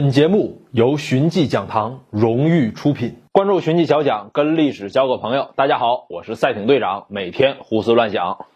[0.00, 3.18] 本节目由寻迹讲堂荣誉出品。
[3.32, 5.50] 关注寻迹小讲，跟历史交个朋友。
[5.56, 8.46] 大家好，我是赛艇队长，每天胡思乱想。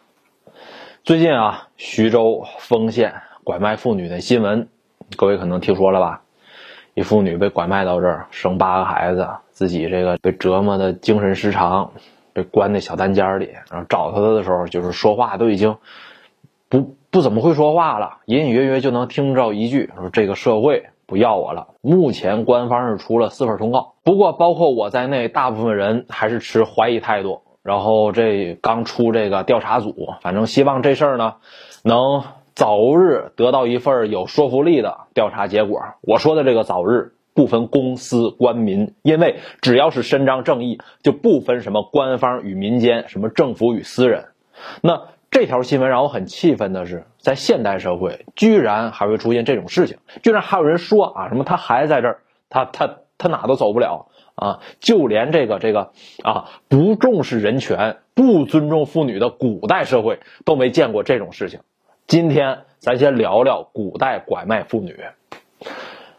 [1.03, 4.69] 最近啊，徐州丰县拐卖妇女的新闻，
[5.19, 6.22] 各位可能听说了吧？
[6.94, 11.92] 一妇女被拐卖到这儿，生八个孩子，自己这个被折磨的精神失常，
[12.33, 13.51] 被关在小单间里。
[13.71, 15.76] 然后找她的时候，就是说话都已经
[16.70, 21.69] 不不怎么会说话了，隐隐约约就能听着一句说：“这个社会。”不要我了。
[21.80, 27.43] 目前官方是出了四份通告，不过包括我在内，大部分人还是持怀疑态度。
[27.62, 31.37] 然后这刚出这个调查组，反正希望这事儿呢，
[31.83, 32.23] 能
[32.55, 35.81] 早日得到一份有说服力的调查结果。
[36.03, 44.27] 我说的这个早日，不分公私官民，因为只要是伸张正义，就不分什么官方与民间，什么政府与私人。
[44.83, 45.14] 那。
[45.34, 54.06] 这条新闻让我很气愤的是，在现代社会，居然还会出现这种事情，居然还有人说啊，什么他孩子在这儿，他他他哪都走不了
[54.37, 55.91] 啊，就连这个这个
[56.22, 61.59] 啊，不重视人权、不尊重妇女的古代社会都没见过这种事情。
[62.06, 65.05] 今天咱先聊聊古代拐卖妇女。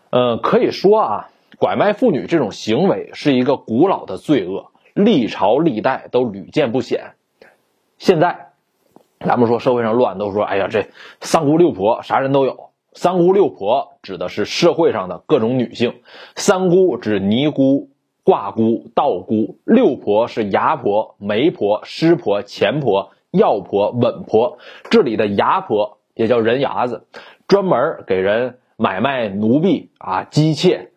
[0.09, 7.13] 呃，可以说啊，拐卖妇女这种行为是一个古老的罪恶，历朝历代都屡见不鲜。
[7.97, 8.44] 现在。
[9.25, 10.87] 咱们说社会上乱，都说哎呀，这
[11.19, 12.69] 三姑六婆啥人都有。
[12.93, 15.95] 三姑六婆指的是社会上的各种女性，
[16.35, 17.89] 三姑指尼姑、
[18.23, 24.59] 卦姑、道姑，六婆是牙婆、媒婆、师婆、钱婆、药婆、稳婆。
[24.89, 27.05] 这里的牙婆也叫人牙子，
[27.47, 30.91] 专门给人买卖奴婢啊、姬妾。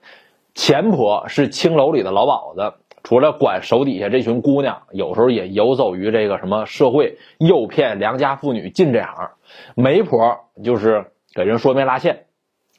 [0.55, 2.75] 钱婆是青楼里的老鸨子。
[3.03, 9.31] 除了管手底下这群姑娘，有时候也游走于这个什么社会，诱骗良家妇女进这行。
[9.75, 12.27] 媒婆就是给人说媒拉线，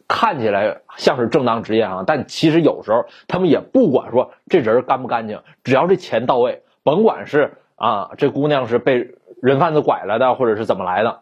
[0.07, 9.11] 看起来像是正当职业啊，但其实有时候他们也不管说这人干不干净，只要这钱到位，甭管是啊这姑娘是被
[9.41, 11.21] 人贩子拐来的，或者是怎么来的。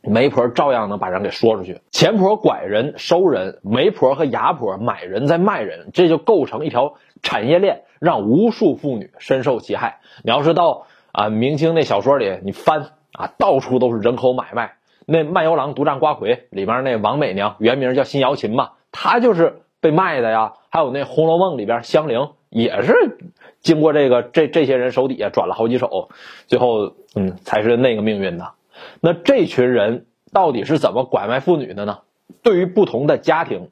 [0.00, 10.00] 媒婆照样能把人给说出去，钱婆拐人收人，媒婆和牙婆买人再卖人，这就构成一条产业链，让无数妇女深受其害。
[10.22, 14.74] 你要是到啊明清那小说里，你翻啊，到处都是人口买卖。
[15.06, 20.52] 那《卖油郎独占瓜魁》里边那王美娘，原名叫辛瑶琴嘛，她就是被卖的呀。
[20.68, 23.18] 还有那《红楼梦》里边香菱，也是
[23.60, 26.10] 经过这个这这些人手底下转了好几手，
[26.46, 28.52] 最后嗯才是那个命运的。
[29.00, 32.00] 那这群人到底是怎么拐卖妇女的呢？
[32.42, 33.70] 对于不同的家庭，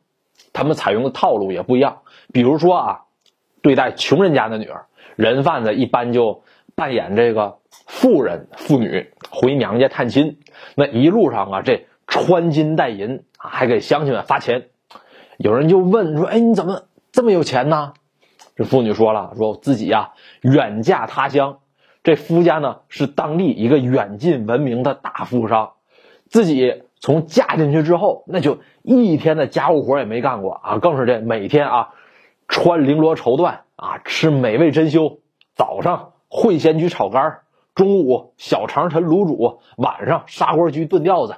[0.54, 1.98] 他们采用的套路也不一样。
[2.32, 3.00] 比如说啊，
[3.66, 6.44] 对待穷人家的女儿，人贩子一般就
[6.76, 7.56] 扮演这个
[7.88, 10.38] 富人妇女回娘家探亲，
[10.76, 14.68] 那一路上啊，这穿金戴银，还给乡亲们发钱。
[15.36, 17.94] 有人就问说：“哎，你怎么这么有钱呢？”
[18.54, 20.12] 这妇女说了：“说自己呀，
[20.42, 21.58] 远嫁他乡。”
[22.04, 25.72] 这夫家呢是当地一个远近闻名的大富商，
[26.30, 31.88] 自己从嫁进去之后，那就一天的家务活也没干过啊，更是这每天啊
[32.48, 35.18] 穿绫罗绸缎啊，吃美味珍馐，
[35.54, 37.40] 早上烩鲜焗炒肝，
[37.74, 41.36] 中午小肠陈卤煮，晚上砂锅居炖吊子。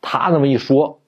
[0.00, 1.00] 他那么一说，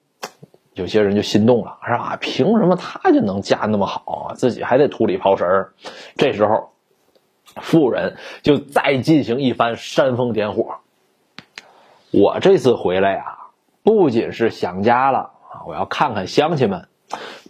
[0.73, 2.17] 有些人就心动了，是吧？
[2.19, 4.35] 凭什么他就能嫁那么好啊？
[4.35, 5.73] 自己还得土里刨食儿？
[6.15, 6.69] 这时候。
[7.61, 10.77] 妇人就再进行一番煽风点火。
[12.09, 13.37] 我这次回来呀，
[13.83, 16.87] 不仅是想家了啊，我要看看乡亲们，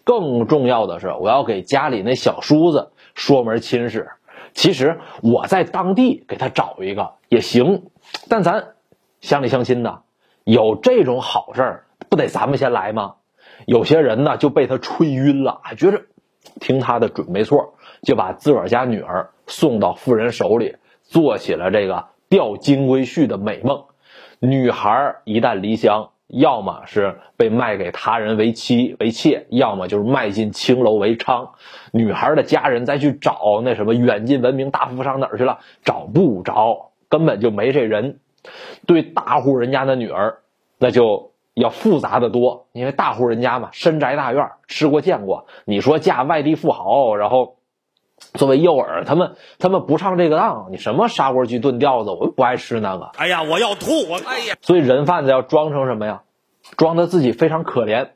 [0.04, 4.12] 更重要的是，我要给家里那小叔子说门亲事。
[4.54, 7.84] 其实我在当地给他找一个也行，
[8.30, 8.76] 但咱
[9.22, 10.02] 乡里乡亲的，
[10.44, 13.16] 有这种好事儿，不得咱们先来吗？
[13.66, 16.04] 有些人呢就被他吹晕了，觉着
[16.60, 19.32] 听他的准没错，就把自个儿家女儿。
[19.46, 23.84] 送到富人手里，做起了这个钓金龟婿的美梦。
[24.40, 31.48] 女孩一旦离乡，要么是被卖给他人为妻为妾，要么就是卖进青楼为娼。
[31.92, 35.60] 女孩的家人再去找那什么远近闻名大富商哪儿去了？
[35.84, 38.20] 找不着，根本就没这人。
[38.86, 40.40] 对大户人家的女儿，
[40.78, 45.46] 那就要复杂的多，因为大户人家嘛，深宅大院，吃过见过。
[45.66, 47.56] 你说嫁外地富豪，然后。
[48.34, 53.12] 作为诱饵，他们他们不上这个当，你什么砂锅鸡炖吊子，我不爱吃那个。
[53.16, 53.92] 哎呀，我要吐！
[54.10, 56.24] 我哎呀，所以人贩子要装成什么呀？
[56.78, 58.10] 装的自己非常可怜，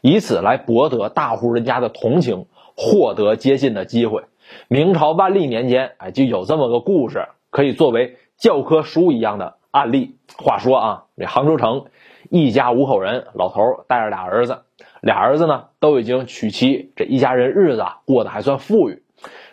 [0.00, 4.24] 以此来博得大户人家的同情，获得接近的机会。
[4.68, 10.16] 明朝万历年间，哎，就有这么个故事，可以作为教科书一样的案例。
[10.38, 11.86] 话说啊，这杭州城
[12.30, 14.62] 一家五口人，老头带着俩儿子，
[15.02, 19.02] 俩儿子呢都已经娶妻，这一家人日子啊过得还算富裕。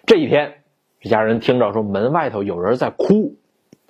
[0.08, 0.64] 这一天，
[1.02, 3.36] 这家人听着说门外头有人在哭，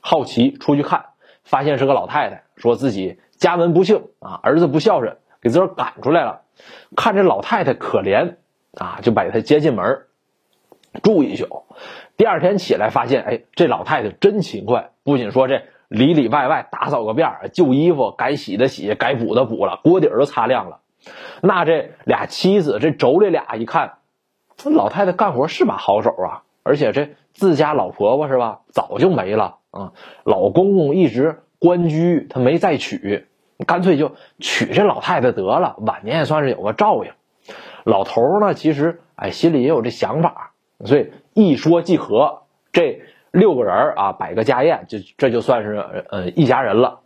[0.01, 1.05] 好奇出去看，
[1.43, 6.41] 发现是个老太太，说自己家门不幸啊，儿子不孝顺，给自个儿赶出来了。
[6.95, 8.37] 看这老太太可怜
[8.73, 10.05] 啊，就把她接进门
[11.03, 11.65] 住一宿。
[12.17, 20.79] 第二天起来发现，哎，这老太太真勤快，不仅说这里里外外打扫个遍旧衣服该洗的洗，该补的补了，锅底儿都擦亮了。
[21.43, 23.99] 那这俩妻子这妯娌俩一看，
[24.57, 29.93] 这老太太干活是把好手啊，而且这自家老婆婆是吧，早就没了啊，
[30.25, 33.27] 老公公一直官居，他没再娶。
[33.65, 37.11] 干脆就娶这老太太得了，晚年也算是有个照应。
[37.85, 40.51] 老头呢，其实哎心里也有这想法，
[40.85, 42.43] 所以一说即合。
[42.71, 43.01] 这
[43.31, 45.75] 六个人啊，摆个家宴，就这就算是
[46.09, 46.99] 呃一家人了。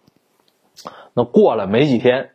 [1.13, 2.30] 那过了没几天，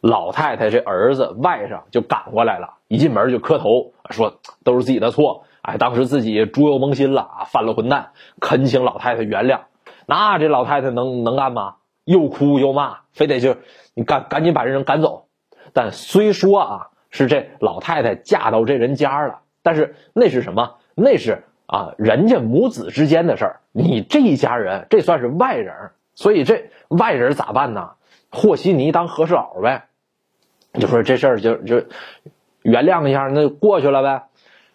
[0.00, 9.60] 老太太这儿子外甥就赶过来了，一进门就磕头说都是自己的错，哎，当时自己猪油蒙心了啊，犯了混蛋，恳请老太太原谅。
[10.06, 11.74] 那这老太太能能干吗？
[12.04, 13.56] 又哭又骂，非得就
[13.94, 15.26] 你赶赶紧把这人赶走。
[15.72, 20.76] 但虽说啊是这老太太嫁到这人家了，但是那是什么？
[20.94, 23.60] 那是啊人家母子之间的事儿。
[23.72, 27.90] 你这一家人，这算是外人，所以这外人咋办呢？
[28.30, 29.87] 和稀泥当和事佬呗。
[30.74, 31.82] 就说这事儿就就
[32.62, 34.28] 原谅一下，那就过去了呗。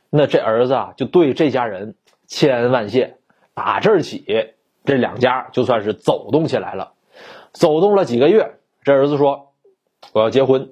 [0.10, 1.96] 那这儿子啊就对这家人
[2.28, 3.18] 千恩万谢。
[3.56, 4.26] 打这儿起，
[4.84, 6.94] 这两家就算是走动起来了。
[7.52, 9.52] 走动了几个月，这儿子说
[10.12, 10.72] ：“我要结婚，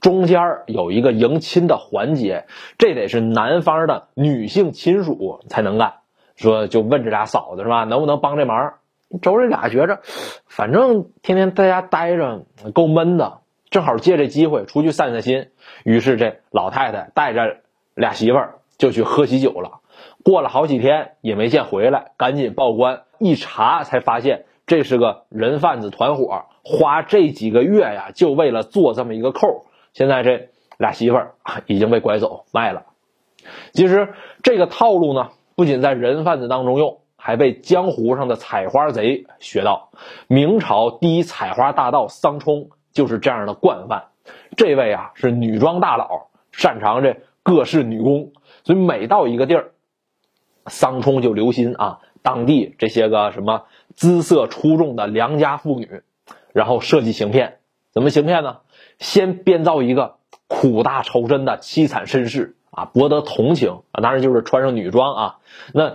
[0.00, 2.46] 中间有一个迎亲的环节，
[2.78, 5.92] 这得是男方的女性亲属才能干。”
[6.36, 8.74] 说就问这俩嫂子是吧，能不能帮这忙？
[9.20, 10.00] 周瑞俩觉着，
[10.46, 15.48] 反正天天在家待着够闷的，正好借这机会出去散散心。
[15.84, 17.58] 于是这老太太带着
[17.94, 19.80] 俩媳妇儿就去喝喜酒了。
[20.24, 24.44] 过了好几天也没见回来，赶紧报官一查，才发现。
[24.66, 29.66] 这是个人贩子团伙，花这几个月呀，就为了做这么一个扣。
[29.92, 31.34] 现在这俩媳妇儿
[31.66, 32.82] 已经被拐走卖了。
[33.72, 34.12] 其实
[34.42, 39.90] 这个套路呢，不仅在人贩子当中用，还被江湖上的采花贼学到。
[40.26, 44.06] 明朝第一采花大盗桑冲就是这样的惯犯。
[44.56, 48.32] 这位啊是女装大佬，擅长这各式女工，
[48.64, 49.70] 所以每到一个地儿，
[50.66, 52.00] 桑冲就留心啊。
[52.22, 56.02] 当地这些个什么姿色出众的良家妇女，
[56.52, 57.58] 然后设计行骗，
[57.92, 58.56] 怎么行骗呢？
[58.98, 60.16] 先编造一个
[60.48, 65.38] 苦大仇深的凄惨身世啊，博得同情啊，当然就是穿上女装啊。
[65.72, 65.94] 那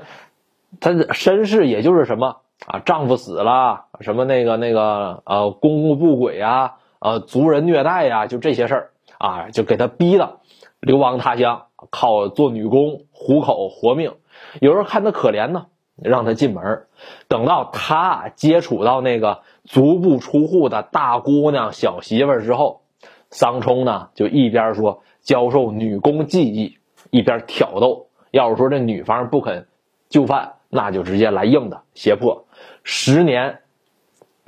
[0.79, 10.39] 他的身世也就是什么啊，丈夫死了，什么那个那个呃，公公不轨啊，呃，族人虐待呀，就这些事儿啊，就给他逼的
[10.79, 14.13] 流亡他乡，靠做女工糊口活命。
[14.61, 15.65] 有人看他可怜呢。
[16.03, 16.87] 让他进门，
[17.27, 22.81] 等到他接触到那个足不出户的大姑娘、小媳妇儿之后，
[23.29, 26.79] 桑冲呢就一边说教授女工技艺，
[27.11, 28.07] 一边挑逗。
[28.31, 29.67] 要是说这女方不肯
[30.09, 32.47] 就范，那就直接来硬的胁迫。
[32.83, 33.59] 十年，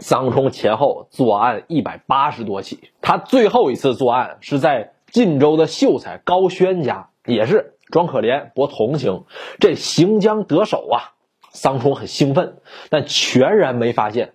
[0.03, 2.91] 桑冲前后作案一百八十多起。
[3.01, 9.23] 他最后一次作案是在晋州的秀才高轩家，也是装可怜博同情。
[9.59, 11.15] 这行将得手啊！
[11.51, 12.57] 桑冲很兴奋，
[12.89, 14.33] 但全然没发现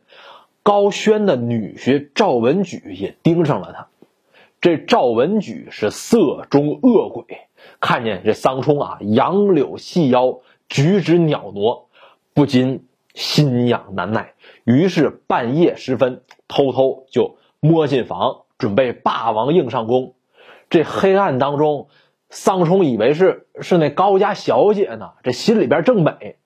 [0.62, 3.88] 高轩的女婿赵文举也盯上了他。
[4.60, 7.24] 这赵文举是色中恶鬼，
[7.78, 11.82] 看见这桑冲啊，杨柳细腰，举止袅娜，
[12.32, 14.32] 不禁心痒难耐。
[14.68, 20.12] 于是半夜时分，偷偷就摸进房，准备霸王硬上弓。
[20.68, 21.88] 这黑暗当中，
[22.28, 26.36] 桑冲以为是是那高家小姐呢，这心里边正美。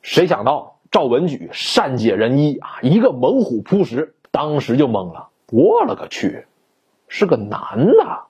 [0.00, 5.30] 谁想到赵文举善解人意啊，一个猛虎扑食，当时就懵了。
[5.50, 6.46] 我勒个去，
[7.08, 8.26] 是个男的！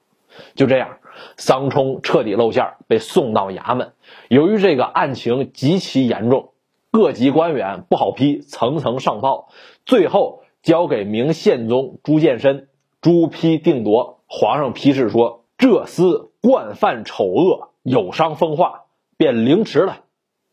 [0.55, 0.97] 就这样，
[1.37, 3.93] 桑冲彻底露馅，被送到衙门。
[4.28, 6.52] 由于这个案情极其严重，
[6.97, 9.49] 各级官员不好批，层层上报，
[9.85, 12.69] 最后交给明宪宗朱见深，
[13.03, 14.21] 朱批定夺。
[14.26, 18.85] 皇上批示说：“这厮惯犯丑恶，有伤风化，
[19.19, 20.05] 便凌迟了，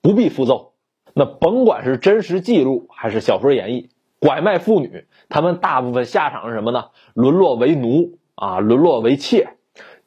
[0.02, 0.74] 不必复奏。”
[1.16, 3.88] 那甭管是真实记录还是小说演绎，
[4.20, 6.88] 拐卖妇女，他们大部分下场是什么呢？
[7.14, 9.56] 沦落为奴啊，沦落为妾，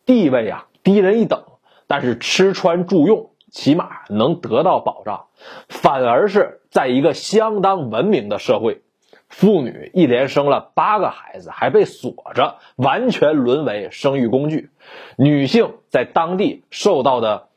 [0.05, 1.45] 地位啊低人一等，
[1.87, 5.29] 但是吃穿住用起码能得到保障，
[5.71, 8.83] 反而是在一个相当文明的社会，
[9.31, 14.69] 妇女一连生了八个孩子，还被锁着，完全沦为生育工具。
[15.17, 17.49] 女性在当地受到的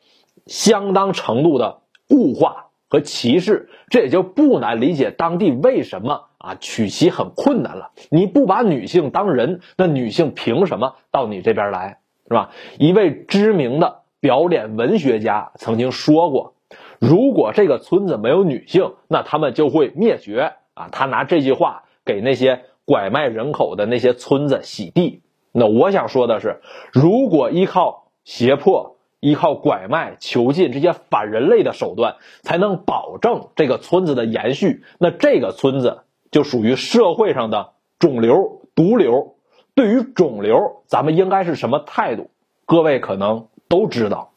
[0.48, 7.92] 相当程度的物化和歧视，这也就不难理解当地为什么啊娶妻很困难了。
[8.10, 12.52] 你不把女性当人，那女性凭什么到你这边来，是吧？
[12.78, 16.54] 一位知名的表演文学家曾经说过，
[17.00, 20.54] 如果这个村子没有女性，那他们就会灭绝。
[20.74, 25.22] 啊，他拿这句话给那些拐卖人口的那些村子洗地。
[25.52, 26.62] 那我想说的是，
[26.94, 39.36] 如果依靠胁迫、依靠拐卖、囚禁这些反人类的手段，才能保证这个村子的延续，那这个村子就属于社会上的肿瘤、毒瘤。
[39.76, 42.30] 对于肿瘤，咱们应该是什么态度？
[42.66, 44.32] 各位可能都知道。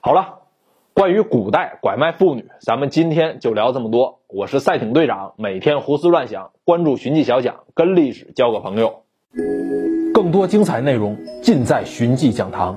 [0.00, 0.36] 好了。
[0.94, 4.18] 关于古代拐卖妇女，咱们今天就聊这么多。
[4.26, 9.04] 我是赛艇队长，每天胡思乱想，关注寻迹小讲，跟历史交个朋友。
[10.12, 12.76] 更多精彩内容尽在寻迹讲堂。